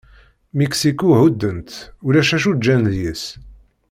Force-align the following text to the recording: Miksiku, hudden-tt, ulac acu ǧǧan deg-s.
Miksiku, 0.57 1.07
hudden-tt, 1.19 1.75
ulac 2.07 2.29
acu 2.35 2.51
ǧǧan 2.57 2.81
deg-s. 2.91 3.23